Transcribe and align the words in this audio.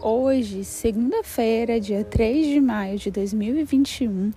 Hoje, 0.00 0.62
segunda-feira, 0.62 1.80
dia 1.80 2.04
3 2.04 2.46
de 2.46 2.60
maio 2.60 2.96
de 2.96 3.10
2021, 3.10 4.32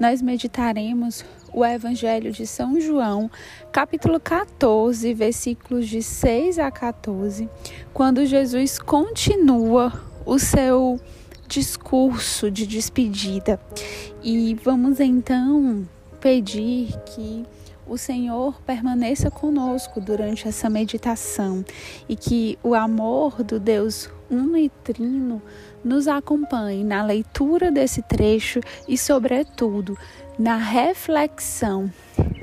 nós 0.00 0.20
meditaremos 0.20 1.24
o 1.52 1.64
Evangelho 1.64 2.32
de 2.32 2.44
São 2.44 2.80
João, 2.80 3.30
capítulo 3.70 4.18
14, 4.18 5.14
versículos 5.14 5.86
de 5.86 6.02
6 6.02 6.58
a 6.58 6.68
14, 6.68 7.48
quando 7.92 8.26
Jesus 8.26 8.76
continua 8.76 9.92
o 10.26 10.36
seu 10.36 11.00
discurso 11.46 12.50
de 12.50 12.66
despedida. 12.66 13.60
E 14.20 14.56
vamos 14.64 14.98
então 14.98 15.88
pedir 16.20 16.92
que 17.06 17.46
o 17.86 17.96
Senhor 17.96 18.60
permaneça 18.62 19.30
conosco 19.30 20.00
durante 20.00 20.48
essa 20.48 20.68
meditação 20.68 21.64
e 22.08 22.16
que 22.16 22.58
o 22.62 22.74
amor 22.74 23.44
do 23.44 23.60
Deus 23.60 24.08
uno 24.30 24.56
e 24.56 24.68
trino 24.82 25.42
nos 25.84 26.08
acompanhe 26.08 26.82
na 26.82 27.04
leitura 27.04 27.70
desse 27.70 28.02
trecho 28.02 28.60
e, 28.88 28.96
sobretudo, 28.96 29.96
na 30.38 30.56
reflexão 30.56 31.90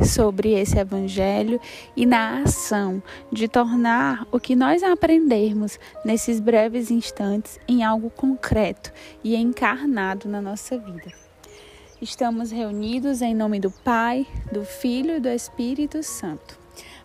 sobre 0.04 0.54
esse 0.54 0.78
evangelho 0.78 1.60
e 1.96 2.06
na 2.06 2.42
ação 2.42 3.02
de 3.32 3.48
tornar 3.48 4.26
o 4.32 4.40
que 4.40 4.56
nós 4.56 4.84
aprendermos 4.84 5.80
nesses 6.06 6.40
breves 6.40 6.90
instantes 6.90 7.60
em 7.68 7.84
algo 7.84 8.10
concreto 8.10 8.92
e 9.24 9.36
encarnado 9.36 10.30
na 10.30 10.42
nossa 10.42 10.78
vida. 10.78 11.12
Estamos 12.02 12.52
reunidos 12.52 13.22
em 13.22 13.36
nome 13.36 13.60
do 13.60 13.70
Pai, 13.70 14.26
do 14.52 14.66
Filho 14.66 15.18
e 15.18 15.20
do 15.20 15.30
Espírito 15.30 16.02
Santo. 16.02 16.61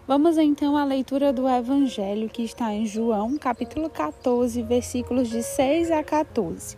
Vamos 0.08 0.38
então 0.38 0.76
à 0.76 0.84
leitura 0.84 1.32
do 1.32 1.48
Evangelho 1.48 2.28
que 2.28 2.44
está 2.44 2.72
em 2.72 2.86
João, 2.86 3.36
capítulo 3.36 3.90
14, 3.90 4.62
versículos 4.62 5.28
de 5.28 5.42
6 5.42 5.90
a 5.90 6.00
14. 6.00 6.76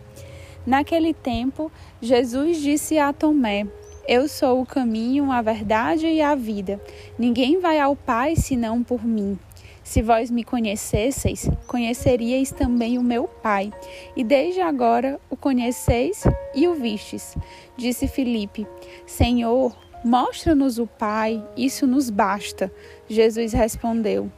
Naquele 0.65 1.13
tempo, 1.13 1.71
Jesus 2.01 2.59
disse 2.59 2.97
a 2.97 3.13
Tomé: 3.13 3.67
Eu 4.07 4.27
sou 4.27 4.59
o 4.59 4.65
caminho, 4.65 5.31
a 5.31 5.43
verdade 5.43 6.07
e 6.07 6.23
a 6.23 6.33
vida. 6.33 6.81
Ninguém 7.19 7.59
vai 7.59 7.79
ao 7.79 7.95
Pai 7.95 8.35
senão 8.35 8.81
por 8.81 9.05
mim. 9.05 9.37
Se 9.83 10.01
vós 10.01 10.31
me 10.31 10.43
conhecesseis, 10.43 11.47
conheceríeis 11.67 12.51
também 12.51 12.97
o 12.97 13.03
meu 13.03 13.27
Pai, 13.27 13.71
e 14.15 14.23
desde 14.23 14.59
agora 14.59 15.21
o 15.29 15.37
conheceis 15.37 16.23
e 16.55 16.67
o 16.67 16.73
vistes. 16.73 17.37
Disse 17.77 18.07
Filipe: 18.07 18.65
Senhor, 19.05 19.77
mostra-nos 20.03 20.79
o 20.79 20.87
Pai, 20.87 21.43
isso 21.55 21.85
nos 21.85 22.09
basta. 22.09 22.71
Jesus 23.09 23.53
respondeu: 23.53 24.31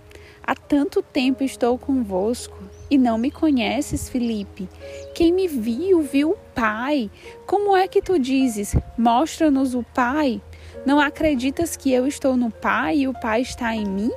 Há 0.43 0.55
tanto 0.55 1.01
tempo 1.01 1.43
estou 1.43 1.77
convosco 1.77 2.57
e 2.89 2.97
não 2.97 3.17
me 3.17 3.31
conheces, 3.31 4.09
Filipe. 4.09 4.67
Quem 5.13 5.31
me 5.31 5.47
viu, 5.47 6.01
viu 6.01 6.31
o 6.31 6.37
Pai. 6.53 7.09
Como 7.45 7.75
é 7.75 7.87
que 7.87 8.01
tu 8.01 8.17
dizes: 8.17 8.75
Mostra-nos 8.97 9.75
o 9.75 9.83
Pai? 9.83 10.41
Não 10.85 10.99
acreditas 10.99 11.75
que 11.75 11.91
eu 11.91 12.07
estou 12.07 12.35
no 12.35 12.49
Pai 12.49 12.97
e 12.99 13.07
o 13.07 13.13
Pai 13.13 13.41
está 13.41 13.75
em 13.75 13.85
mim? 13.85 14.11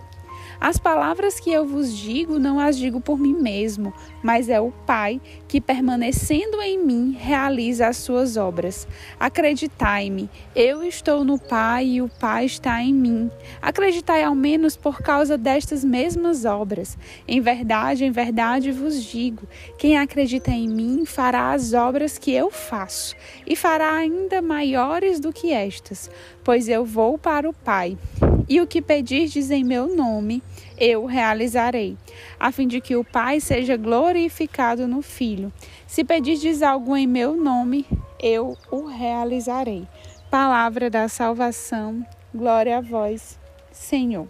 As 0.60 0.78
palavras 0.78 1.40
que 1.40 1.50
eu 1.50 1.66
vos 1.66 1.96
digo, 1.96 2.38
não 2.38 2.58
as 2.58 2.76
digo 2.76 3.00
por 3.00 3.18
mim 3.18 3.34
mesmo, 3.34 3.92
mas 4.22 4.48
é 4.48 4.60
o 4.60 4.72
Pai 4.86 5.20
que, 5.48 5.60
permanecendo 5.60 6.60
em 6.62 6.78
mim, 6.78 7.16
realiza 7.18 7.86
as 7.86 7.96
suas 7.96 8.36
obras. 8.36 8.86
Acreditai-me, 9.18 10.28
eu 10.54 10.82
estou 10.82 11.24
no 11.24 11.38
Pai 11.38 11.86
e 11.86 12.02
o 12.02 12.08
Pai 12.08 12.46
está 12.46 12.82
em 12.82 12.92
mim. 12.92 13.30
Acreditai 13.60 14.22
ao 14.22 14.34
menos 14.34 14.76
por 14.76 15.02
causa 15.02 15.36
destas 15.36 15.84
mesmas 15.84 16.44
obras. 16.44 16.96
Em 17.26 17.40
verdade, 17.40 18.04
em 18.04 18.10
verdade 18.10 18.72
vos 18.72 19.02
digo: 19.02 19.46
quem 19.78 19.98
acredita 19.98 20.50
em 20.50 20.68
mim 20.68 21.04
fará 21.04 21.52
as 21.52 21.72
obras 21.72 22.18
que 22.18 22.32
eu 22.32 22.50
faço, 22.50 23.14
e 23.46 23.54
fará 23.54 23.94
ainda 23.94 24.40
maiores 24.40 25.20
do 25.20 25.32
que 25.32 25.52
estas, 25.52 26.10
pois 26.42 26.68
eu 26.68 26.84
vou 26.84 27.18
para 27.18 27.48
o 27.48 27.52
Pai. 27.52 27.96
E 28.48 28.60
o 28.60 28.66
que 28.66 28.82
pedirdes 28.82 29.50
em 29.50 29.64
meu 29.64 29.94
nome, 29.94 30.42
eu 30.76 31.06
realizarei, 31.06 31.96
a 32.38 32.52
fim 32.52 32.66
de 32.66 32.80
que 32.80 32.96
o 32.96 33.04
Pai 33.04 33.40
seja 33.40 33.76
glorificado 33.76 34.86
no 34.86 35.00
Filho. 35.00 35.52
Se 35.86 36.04
pedirdes 36.04 36.62
algo 36.62 36.96
em 36.96 37.06
meu 37.06 37.36
nome, 37.36 37.86
eu 38.20 38.56
o 38.70 38.86
realizarei. 38.86 39.86
Palavra 40.30 40.90
da 40.90 41.08
salvação, 41.08 42.04
glória 42.34 42.78
a 42.78 42.80
vós, 42.80 43.38
Senhor. 43.72 44.28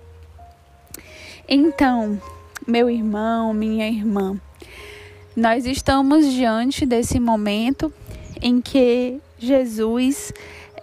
Então, 1.49 2.21
meu 2.67 2.89
irmão, 2.89 3.53
minha 3.53 3.89
irmã, 3.89 4.41
nós 5.37 5.67
estamos 5.67 6.33
diante 6.33 6.87
desse 6.87 7.19
momento 7.19 7.93
em 8.41 8.61
que 8.61 9.21
Jesus 9.39 10.33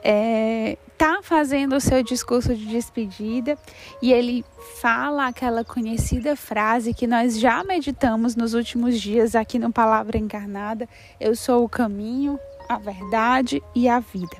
é, 0.03 0.77
está 1.01 1.19
fazendo 1.23 1.75
o 1.75 1.81
seu 1.81 2.03
discurso 2.03 2.53
de 2.53 2.63
despedida 2.67 3.57
e 4.03 4.13
ele 4.13 4.45
fala 4.79 5.25
aquela 5.25 5.65
conhecida 5.65 6.35
frase 6.35 6.93
que 6.93 7.07
nós 7.07 7.39
já 7.39 7.63
meditamos 7.63 8.35
nos 8.35 8.53
últimos 8.53 9.01
dias 9.01 9.33
aqui 9.33 9.57
no 9.57 9.73
Palavra 9.73 10.19
Encarnada: 10.19 10.87
Eu 11.19 11.35
sou 11.35 11.63
o 11.63 11.69
caminho, 11.69 12.39
a 12.69 12.77
verdade 12.77 13.63
e 13.73 13.89
a 13.89 13.99
vida. 13.99 14.37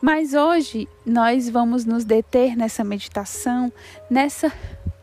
Mas 0.00 0.34
hoje 0.34 0.88
nós 1.04 1.50
vamos 1.50 1.84
nos 1.84 2.04
deter 2.04 2.56
nessa 2.56 2.84
meditação, 2.84 3.72
nessa 4.08 4.52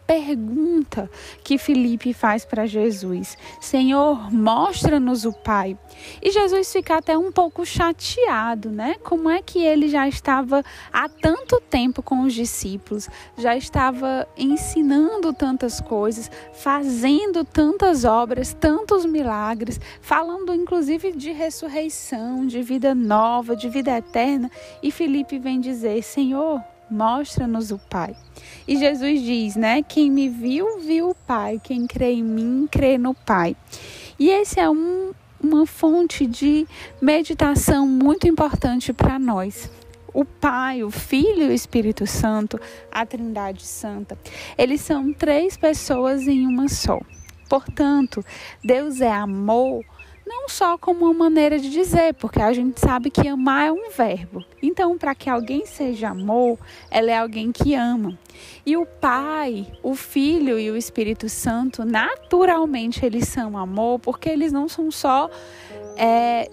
pergunta 0.06 1.10
que 1.44 1.58
Felipe 1.58 2.14
faz 2.14 2.46
para 2.46 2.66
Jesus: 2.66 3.38
Senhor, 3.60 4.32
mostra-nos 4.32 5.26
o 5.26 5.34
Pai. 5.34 5.78
E 6.22 6.32
Jesus 6.32 6.72
fica 6.72 6.98
até 6.98 7.18
um 7.18 7.32
pouco 7.32 7.66
chateado, 7.66 8.70
né? 8.70 8.96
Como 9.04 9.30
é 9.30 9.42
que 9.42 9.60
ele 9.60 9.88
já 9.88 10.08
estava 10.08 10.64
há 10.92 11.10
tanto 11.10 11.62
tempo 11.62 12.02
com 12.02 12.22
os 12.22 12.34
discípulos, 12.34 13.10
já 13.38 13.56
estava 13.56 14.28
ensinando 14.38 15.34
tantas 15.34 15.82
coisas, 15.82 16.30
fazendo 16.54 17.44
tantas 17.44 18.06
obras, 18.06 18.54
tantos 18.54 19.06
milagres, 19.06 19.80
falando 20.02 20.54
inclusive 20.54 21.12
de 21.12 21.32
ressurreição, 21.32 22.46
de 22.46 22.62
vida 22.62 22.94
nova, 22.94 23.56
de 23.56 23.70
vida 23.70 23.98
eterna, 23.98 24.50
e 24.82 24.92
Felipe 24.92 25.40
vem 25.40 25.60
dizer: 25.60 26.02
Senhor, 26.04 26.62
mostra-nos 26.90 27.72
o 27.72 27.78
Pai. 27.78 28.16
E 28.68 28.78
Jesus 28.78 29.22
diz, 29.22 29.56
né? 29.56 29.82
Quem 29.84 30.12
me 30.12 30.30
viu, 30.30 30.80
viu 30.80 31.10
o 31.10 31.16
Pai. 31.16 31.60
Quem 31.64 31.88
crê 31.88 32.14
em 32.14 32.24
mim, 32.24 32.68
crê 32.70 32.98
no 32.98 33.14
Pai. 33.14 33.56
E 34.18 34.30
esse 34.30 34.60
é 34.60 34.70
um, 34.70 35.12
uma 35.42 35.66
fonte 35.66 36.26
de 36.26 36.68
meditação 37.02 37.88
muito 37.88 38.28
importante 38.28 38.94
para 38.94 39.20
nós. 39.20 39.70
O 40.14 40.24
Pai, 40.24 40.84
o 40.84 40.90
Filho 40.90 41.44
e 41.44 41.48
o 41.50 41.52
Espírito 41.52 42.08
Santo, 42.08 42.60
a 42.92 43.06
Trindade 43.06 43.64
Santa, 43.64 44.18
eles 44.58 44.80
são 44.80 45.12
três 45.12 45.58
pessoas 45.58 46.28
em 46.28 46.48
uma 46.48 46.70
só. 46.70 47.02
Portanto, 47.50 48.24
Deus 48.64 49.02
é 49.02 49.12
amor 49.12 49.84
não 50.26 50.50
só 50.50 50.78
como 50.78 51.06
uma 51.06 51.14
maneira 51.14 51.60
de 51.60 51.70
dizer, 51.70 52.16
porque 52.16 52.42
a 52.42 52.52
gente 52.52 52.80
sabe 52.80 53.10
que 53.10 53.28
amar 53.28 53.68
é 53.68 53.72
um 53.72 53.92
verbo. 53.92 54.44
Então, 54.62 54.98
para 54.98 55.14
que 55.14 55.30
alguém 55.30 55.66
seja 55.66 56.10
amor, 56.10 56.58
ela 56.90 57.12
é 57.12 57.18
alguém 57.18 57.52
que 57.52 57.76
ama. 57.76 58.18
E 58.66 58.76
o 58.76 58.86
Pai, 58.86 59.68
o 59.84 59.96
Filho 59.96 60.60
e 60.60 60.72
o 60.72 60.76
Espírito 60.76 61.30
Santo, 61.30 61.86
naturalmente 61.86 63.06
eles 63.06 63.28
são 63.28 63.58
amor, 63.58 64.00
porque 64.00 64.30
eles 64.30 64.52
não 64.52 64.68
são 64.68 64.90
só 64.90 65.30
é, 65.96 66.50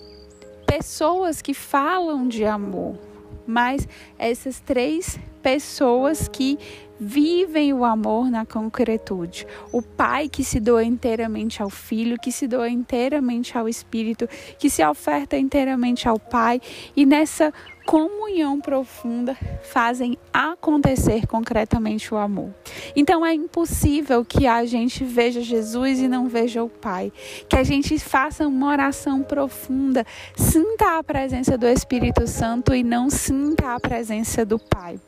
pessoas 0.67 1.41
que 1.41 1.55
falam 1.55 2.29
de 2.29 2.45
amor, 2.45 2.99
mas 3.47 3.89
essas 4.19 4.61
três 4.61 5.19
pessoas 5.43 6.29
que 6.29 6.59
vivem 7.05 7.73
o 7.73 7.85
amor 7.85 8.31
na 8.31 8.47
concretude. 8.47 9.45
O 9.73 9.83
pai 9.83 10.29
que 10.29 10.45
se 10.45 10.61
doa 10.61 10.85
inteiramente 10.85 11.61
ao 11.61 11.69
filho, 11.69 12.17
que 12.17 12.31
se 12.31 12.47
doa 12.47 12.69
inteiramente 12.69 13.59
ao 13.59 13.69
espírito, 13.69 14.29
que 14.57 14.71
se 14.71 14.85
oferta 14.85 15.37
inteiramente 15.37 16.09
ao 16.09 16.19
pai 16.19 16.61
e 16.95 17.05
nessa 17.05 17.53
comunhão 17.85 18.61
profunda 18.61 19.37
fazem 19.65 20.17
acontecer 20.33 21.27
concretamente 21.27 22.15
o 22.15 22.17
amor. 22.17 22.55
Então 22.95 23.27
é 23.27 23.35
impossível 23.35 24.25
que 24.25 24.47
a 24.47 24.65
gente 24.65 25.03
veja 25.05 25.41
Jesus 25.43 25.99
e 25.99 26.07
não 26.07 26.29
veja 26.29 26.63
o 26.63 26.69
Pai. 26.69 27.13
Que 27.49 27.57
a 27.57 27.65
gente 27.65 27.99
faça 27.99 28.47
uma 28.47 28.71
oração 28.71 29.23
profunda, 29.23 30.07
sinta 30.37 30.99
a 30.99 31.03
presença 31.03 31.59
do 31.59 31.67
Espírito 31.67 32.29
Santo 32.29 32.73
e 32.73 32.85
não 32.85 33.11
sinta 33.11 33.75
a 33.75 33.81
presença 33.81 34.45
do 34.45 34.61
Pai. 34.61 35.01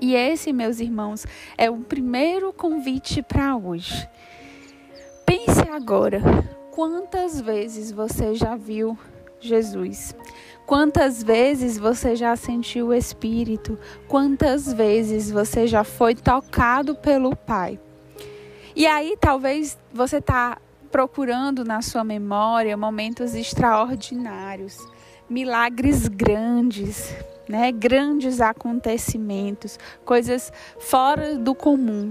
E 0.00 0.14
esse, 0.14 0.52
meus 0.52 0.80
irmãos, 0.80 1.26
é 1.56 1.70
o 1.70 1.78
primeiro 1.78 2.52
convite 2.52 3.22
para 3.22 3.56
hoje. 3.56 4.08
Pense 5.26 5.68
agora, 5.70 6.20
quantas 6.70 7.40
vezes 7.40 7.90
você 7.90 8.34
já 8.34 8.56
viu 8.56 8.98
Jesus? 9.40 10.14
Quantas 10.66 11.22
vezes 11.22 11.78
você 11.78 12.16
já 12.16 12.34
sentiu 12.36 12.88
o 12.88 12.94
Espírito? 12.94 13.78
Quantas 14.08 14.72
vezes 14.72 15.30
você 15.30 15.66
já 15.66 15.84
foi 15.84 16.14
tocado 16.14 16.94
pelo 16.94 17.36
Pai? 17.36 17.78
E 18.74 18.86
aí, 18.86 19.16
talvez 19.20 19.78
você 19.92 20.16
está 20.16 20.58
procurando 20.90 21.64
na 21.64 21.82
sua 21.82 22.02
memória 22.02 22.76
momentos 22.76 23.34
extraordinários, 23.34 24.78
milagres 25.28 26.08
grandes, 26.08 27.14
né? 27.48 27.72
Grandes 27.72 28.40
acontecimentos, 28.40 29.78
coisas 30.04 30.52
fora 30.78 31.36
do 31.36 31.54
comum. 31.54 32.10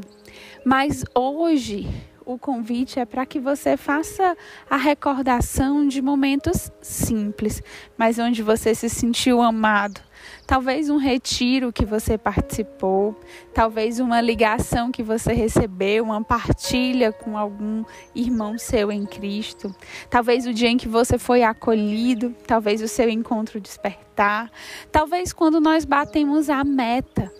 Mas 0.65 1.03
hoje 1.13 1.87
o 2.25 2.37
convite 2.37 2.99
é 2.99 3.05
para 3.05 3.25
que 3.25 3.39
você 3.39 3.75
faça 3.77 4.35
a 4.69 4.77
recordação 4.77 5.87
de 5.87 6.01
momentos 6.01 6.71
simples, 6.81 7.61
mas 7.97 8.19
onde 8.19 8.41
você 8.41 8.73
se 8.73 8.89
sentiu 8.89 9.41
amado. 9.41 10.01
Talvez 10.47 10.89
um 10.89 10.97
retiro 10.97 11.71
que 11.73 11.85
você 11.85 12.17
participou, 12.17 13.19
talvez 13.53 13.99
uma 13.99 14.21
ligação 14.21 14.91
que 14.91 15.03
você 15.03 15.33
recebeu, 15.33 16.05
uma 16.05 16.23
partilha 16.23 17.11
com 17.11 17.37
algum 17.37 17.83
irmão 18.15 18.57
seu 18.57 18.91
em 18.91 19.05
Cristo, 19.05 19.73
talvez 20.09 20.45
o 20.45 20.53
dia 20.53 20.69
em 20.69 20.77
que 20.77 20.87
você 20.87 21.17
foi 21.17 21.43
acolhido, 21.43 22.35
talvez 22.47 22.81
o 22.81 22.87
seu 22.87 23.09
encontro 23.09 23.59
despertar, 23.59 24.49
talvez 24.91 25.33
quando 25.33 25.59
nós 25.59 25.85
batemos 25.85 26.49
a 26.49 26.63
meta 26.63 27.31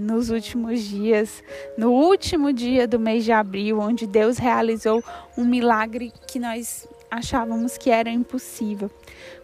nos 0.00 0.30
últimos 0.30 0.80
dias, 0.82 1.42
no 1.76 1.92
último 1.92 2.52
dia 2.52 2.88
do 2.88 2.98
mês 2.98 3.24
de 3.24 3.32
abril, 3.32 3.78
onde 3.78 4.06
Deus 4.06 4.38
realizou 4.38 5.04
um 5.36 5.44
milagre 5.44 6.12
que 6.26 6.38
nós 6.38 6.88
achávamos 7.10 7.76
que 7.76 7.90
era 7.90 8.10
impossível. 8.10 8.90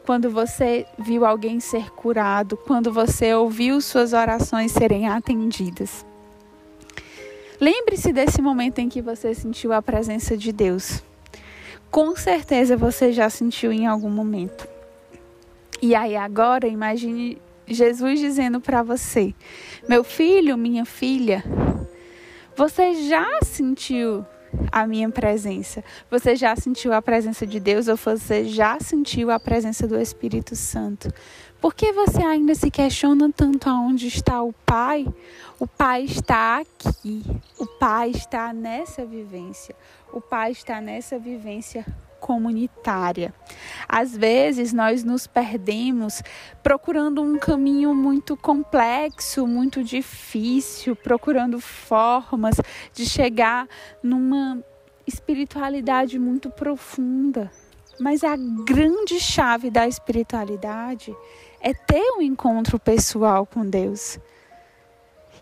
Quando 0.05 0.31
você 0.31 0.87
viu 0.99 1.25
alguém 1.25 1.61
ser 1.61 1.91
curado, 1.91 2.57
quando 2.57 2.93
você 2.93 3.35
ouviu 3.35 3.81
suas 3.81 4.13
orações 4.13 4.73
serem 4.73 5.09
atendidas. 5.09 6.05
Lembre-se 7.61 8.13
desse 8.13 8.41
momento 8.41 8.79
em 8.79 8.89
que 8.89 9.01
você 9.01 9.35
sentiu 9.35 9.73
a 9.73 9.83
presença 9.83 10.37
de 10.37 10.53
Deus. 10.53 11.03
Com 11.91 12.15
certeza 12.15 12.77
você 12.77 13.13
já 13.13 13.31
sentiu 13.31 13.73
em 13.73 13.87
algum 13.87 14.11
momento. 14.11 14.69
E 15.81 15.95
aí 15.95 16.17
agora 16.17 16.67
imagine 16.67 17.39
Jesus 17.67 18.21
dizendo 18.21 18.61
para 18.61 18.83
você: 18.83 19.35
Meu 19.89 20.05
filho, 20.05 20.57
minha 20.57 20.85
filha, 20.85 21.45
você 22.57 23.09
já 23.09 23.41
sentiu 23.43 24.25
a 24.71 24.87
minha 24.87 25.11
presença? 25.11 25.83
Você 26.11 26.37
já 26.37 26.55
sentiu 26.57 26.93
a 26.93 27.03
presença 27.03 27.47
de 27.47 27.61
Deus 27.61 27.89
ou 27.89 27.97
você 27.97 28.45
já 28.45 28.79
sentiu 28.81 29.31
a 29.31 29.39
presença 29.39 29.87
do 29.87 29.99
Espírito 30.01 30.55
Santo? 30.55 31.13
Por 31.61 31.75
que 31.75 31.93
você 31.93 32.23
ainda 32.23 32.55
se 32.55 32.71
questiona 32.71 33.31
tanto 33.33 33.69
aonde 33.69 34.07
está 34.07 34.43
o 34.43 34.53
Pai? 34.53 35.07
O 35.59 35.67
Pai 35.67 36.05
está 36.05 36.61
aqui. 36.61 37.23
O 37.59 37.67
Pai 37.67 38.11
está 38.11 38.53
nessa 38.53 39.05
vivência. 39.05 39.75
O 40.13 40.21
Pai 40.21 40.53
está 40.53 40.81
nessa 40.81 41.19
vivência 41.19 41.85
comunitária. 42.21 43.33
Às 43.89 44.17
vezes 44.17 44.73
nós 44.73 45.05
nos 45.05 45.27
perdemos 45.27 46.23
procurando 46.63 47.23
um 47.23 47.39
caminho 47.39 47.95
muito 47.95 48.37
complexo, 48.37 49.47
muito 49.47 49.83
difícil, 49.85 50.97
procurando 50.97 51.61
formas 51.61 52.57
de 52.93 53.07
chegar 53.07 53.69
numa 54.03 54.63
espiritualidade 55.07 56.19
muito 56.19 56.51
profunda. 56.51 57.51
Mas 57.99 58.23
a 58.25 58.37
grande 58.37 59.19
chave 59.21 59.71
da 59.71 59.87
espiritualidade 59.87 61.15
é 61.61 61.73
ter 61.73 62.13
um 62.19 62.21
encontro 62.21 62.79
pessoal 62.79 63.47
com 63.47 63.65
Deus. 63.65 64.19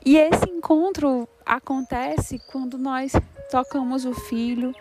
E 0.05 0.17
esse 0.19 0.49
encontro 0.51 1.27
acontece 1.45 2.39
quando 2.51 2.77
nós 2.79 3.13
tocamos 3.51 4.05
o 4.05 4.13
filho, 4.13 4.75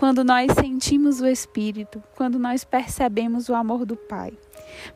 quando 0.00 0.24
nós 0.24 0.50
sentimos 0.58 1.20
o 1.20 1.26
Espírito, 1.26 2.02
quando 2.16 2.38
nós 2.38 2.64
percebemos 2.64 3.50
o 3.50 3.54
amor 3.54 3.84
do 3.84 3.94
Pai. 3.94 4.32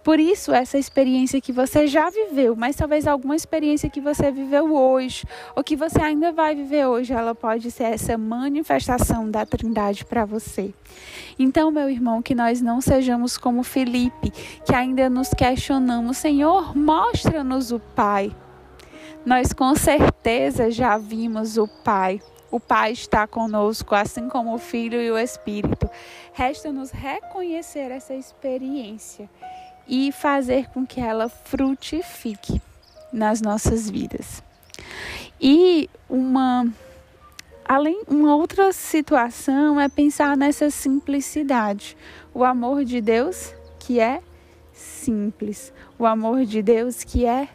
Por 0.02 0.18
isso, 0.18 0.50
essa 0.50 0.78
experiência 0.78 1.42
que 1.42 1.52
você 1.52 1.86
já 1.86 2.08
viveu, 2.08 2.56
mas 2.56 2.74
talvez 2.74 3.06
alguma 3.06 3.36
experiência 3.36 3.90
que 3.90 4.00
você 4.00 4.32
viveu 4.32 4.74
hoje, 4.74 5.26
ou 5.54 5.62
que 5.62 5.76
você 5.76 6.00
ainda 6.00 6.32
vai 6.32 6.54
viver 6.54 6.86
hoje, 6.86 7.12
ela 7.12 7.34
pode 7.34 7.70
ser 7.70 7.84
essa 7.84 8.16
manifestação 8.16 9.30
da 9.30 9.44
Trindade 9.44 10.06
para 10.06 10.24
você. 10.24 10.72
Então, 11.38 11.70
meu 11.70 11.90
irmão, 11.90 12.22
que 12.22 12.34
nós 12.34 12.62
não 12.62 12.80
sejamos 12.80 13.36
como 13.36 13.62
Felipe, 13.62 14.30
que 14.64 14.74
ainda 14.74 15.10
nos 15.10 15.28
questionamos: 15.34 16.16
Senhor, 16.16 16.74
mostra-nos 16.74 17.72
o 17.72 17.78
Pai. 17.78 18.34
Nós 19.26 19.52
com 19.52 19.74
certeza 19.74 20.70
já 20.70 20.96
vimos 20.96 21.58
o 21.58 21.68
Pai. 21.68 22.22
O 22.54 22.60
Pai 22.60 22.92
está 22.92 23.26
conosco, 23.26 23.96
assim 23.96 24.28
como 24.28 24.54
o 24.54 24.58
Filho 24.58 25.02
e 25.02 25.10
o 25.10 25.18
Espírito. 25.18 25.90
Resta-nos 26.32 26.92
reconhecer 26.92 27.90
essa 27.90 28.14
experiência 28.14 29.28
e 29.88 30.12
fazer 30.12 30.68
com 30.68 30.86
que 30.86 31.00
ela 31.00 31.28
frutifique 31.28 32.62
nas 33.12 33.40
nossas 33.40 33.90
vidas. 33.90 34.40
E 35.40 35.90
uma 36.08 36.72
além 37.64 38.04
uma 38.06 38.36
outra 38.36 38.72
situação 38.72 39.80
é 39.80 39.88
pensar 39.88 40.36
nessa 40.36 40.70
simplicidade, 40.70 41.96
o 42.32 42.44
amor 42.44 42.84
de 42.84 43.00
Deus 43.00 43.52
que 43.80 43.98
é 43.98 44.22
simples, 44.72 45.72
o 45.98 46.06
amor 46.06 46.44
de 46.44 46.62
Deus 46.62 47.02
que 47.02 47.26
é 47.26 47.48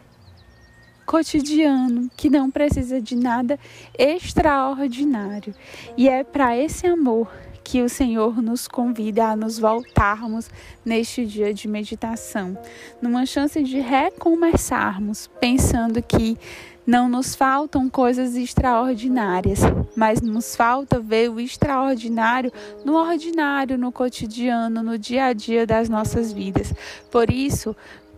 cotidiano, 1.10 2.08
que 2.16 2.30
não 2.30 2.48
precisa 2.48 3.00
de 3.00 3.16
nada 3.16 3.58
extraordinário. 3.98 5.52
E 5.96 6.08
é 6.08 6.22
para 6.22 6.56
esse 6.56 6.86
amor 6.86 7.28
que 7.64 7.82
o 7.82 7.88
Senhor 7.88 8.40
nos 8.40 8.68
convida 8.68 9.26
a 9.26 9.36
nos 9.36 9.58
voltarmos 9.58 10.48
neste 10.84 11.26
dia 11.26 11.52
de 11.52 11.66
meditação, 11.66 12.56
numa 13.02 13.26
chance 13.26 13.60
de 13.60 13.80
recomeçarmos, 13.80 15.28
pensando 15.40 16.00
que 16.00 16.38
não 16.86 17.08
nos 17.08 17.34
faltam 17.34 17.88
coisas 17.88 18.34
extraordinárias, 18.34 19.60
mas 19.94 20.20
nos 20.20 20.56
falta 20.56 20.98
ver 20.98 21.30
o 21.30 21.38
extraordinário 21.38 22.52
no 22.84 22.94
ordinário, 22.94 23.76
no 23.76 23.92
cotidiano, 23.92 24.82
no 24.82 24.98
dia 24.98 25.26
a 25.26 25.32
dia 25.32 25.66
das 25.66 25.88
nossas 25.88 26.32
vidas. 26.32 26.72
Por 27.10 27.30
isso, 27.30 27.76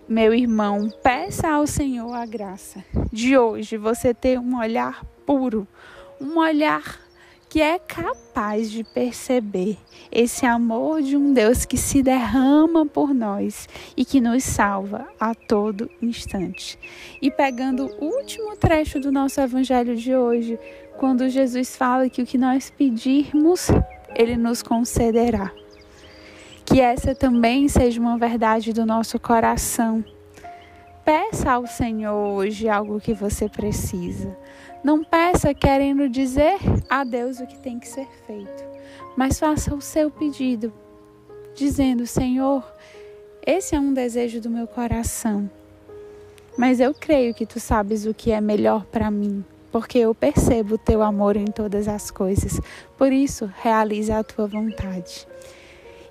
meu 0.09 0.35
irmão, 0.35 0.91
peça 1.03 1.49
ao 1.49 1.67
Senhor 1.67 2.13
a 2.13 2.27
graça 2.27 2.85
de 3.13 3.39
hoje 3.39 3.77
você 3.77 4.13
ter 4.13 4.39
um 4.39 4.59
olhar 4.59 5.05
puro, 5.25 5.67
um 6.21 6.39
olhar 6.39 7.01
que 7.49 7.61
é 7.61 7.79
capaz 7.79 8.71
de 8.71 8.83
perceber 8.83 9.77
esse 10.11 10.47
amor 10.47 11.03
de 11.03 11.17
um 11.17 11.33
Deus 11.33 11.65
que 11.65 11.77
se 11.77 12.03
derrama 12.03 12.87
por 12.87 13.15
nós 13.15 13.69
e 13.97 14.05
que 14.05 14.21
nos 14.21 14.43
salva 14.43 15.07
a 15.21 15.35
todo 15.35 15.91
instante. 16.01 16.79
E 17.21 17.31
pegando 17.31 17.87
o 18.01 18.07
último 18.07 18.57
trecho 18.57 18.99
do 18.99 19.13
nosso 19.13 19.41
evangelho 19.41 19.95
de 19.95 20.17
hoje, 20.17 20.59
quando 20.99 21.29
Jesus 21.29 21.77
fala 21.77 22.09
que 22.09 22.23
o 22.23 22.27
que 22.27 22.39
nós 22.39 22.71
pedirmos, 22.71 23.69
ele 24.17 24.37
nos 24.37 24.63
concederá. 24.63 25.53
Que 26.73 26.81
essa 26.81 27.14
também 27.14 27.69
seja 27.69 28.00
uma 28.00 28.17
verdade 28.17 28.73
do 28.73 28.87
nosso 28.87 29.21
coração. 29.21 30.02
Peça 31.05 31.52
ao 31.52 31.67
Senhor 31.67 32.14
hoje 32.14 32.67
algo 32.67 32.99
que 32.99 33.12
você 33.12 33.47
precisa. 33.47 34.35
Não 34.83 35.05
peça 35.05 35.52
querendo 35.52 36.09
dizer 36.09 36.57
a 36.88 37.05
Deus 37.05 37.41
o 37.41 37.47
que 37.47 37.59
tem 37.59 37.79
que 37.79 37.87
ser 37.87 38.09
feito, 38.26 38.64
mas 39.14 39.38
faça 39.38 39.75
o 39.75 39.83
seu 39.83 40.11
pedido, 40.11 40.73
dizendo: 41.55 42.07
Senhor, 42.07 42.64
esse 43.47 43.75
é 43.75 43.79
um 43.79 43.93
desejo 43.93 44.41
do 44.41 44.49
meu 44.49 44.67
coração. 44.67 45.50
mas 46.57 46.81
eu 46.81 46.95
creio 46.95 47.35
que 47.35 47.45
tu 47.45 47.61
sabes 47.61 48.07
o 48.07 48.14
que 48.14 48.33
é 48.33 48.41
melhor 48.41 48.87
para 48.87 49.11
mim, 49.11 49.45
porque 49.71 49.99
eu 49.99 50.14
percebo 50.14 50.76
o 50.76 50.79
teu 50.79 51.02
amor 51.02 51.37
em 51.37 51.45
todas 51.45 51.87
as 51.87 52.11
coisas. 52.11 52.59
Por 52.97 53.12
isso, 53.12 53.50
realiza 53.62 54.19
a 54.19 54.25
tua 54.25 54.47
vontade. 54.47 55.26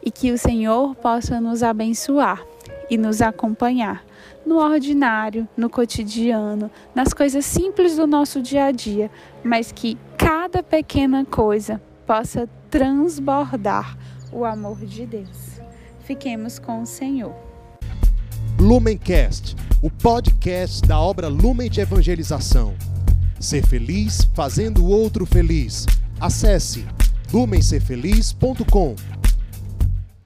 E 0.04 0.10
que 0.10 0.32
o 0.32 0.38
Senhor 0.38 0.96
possa 0.96 1.40
nos 1.40 1.62
abençoar 1.64 2.44
e 2.90 2.98
nos 2.98 3.22
acompanhar 3.22 4.04
no 4.46 4.58
ordinário, 4.58 5.48
no 5.56 5.70
cotidiano, 5.70 6.70
nas 6.94 7.14
coisas 7.14 7.46
simples 7.46 7.96
do 7.96 8.08
nosso 8.08 8.42
dia 8.42 8.66
a 8.66 8.72
dia, 8.72 9.10
mas 9.44 9.72
que 9.72 9.98
cada 10.18 10.64
pequena 10.64 11.24
coisa 11.24 11.82
possa 12.06 12.50
transbordar 12.70 13.98
o 14.32 14.44
amor 14.44 14.86
de 14.86 15.06
Deus. 15.06 15.62
Fiquemos 16.02 16.58
com 16.60 16.82
o 16.82 16.86
Senhor. 16.86 17.34
Lumencast, 18.60 19.56
o 19.82 19.90
podcast 19.90 20.82
da 20.88 21.00
obra 21.00 21.28
Lumen 21.28 21.70
de 21.70 21.82
Evangelização. 21.82 22.74
Ser 23.40 23.66
feliz 23.66 24.30
fazendo 24.34 24.84
o 24.84 24.90
outro 24.90 25.26
feliz. 25.26 25.86
Acesse 26.20 26.86
lumencerfeliz.com. 27.34 29.21